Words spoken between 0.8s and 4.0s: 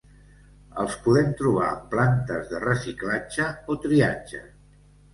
Els podem trobar en plantes de reciclatge o